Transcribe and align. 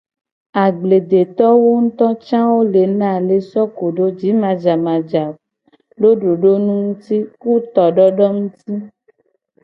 Agbledetowo 0.65 1.71
ca 2.29 2.41
le 2.71 2.83
na 2.99 3.07
ale 3.17 3.37
so 3.49 3.63
kudo 3.77 4.05
jimajaja 4.19 5.23
do 6.01 6.09
dodonu 6.21 6.71
nguti 6.85 7.17
ku 7.41 7.51
tododowo 7.73 8.31
nguti. 8.43 8.73